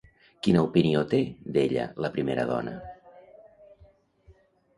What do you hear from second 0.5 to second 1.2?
opinió té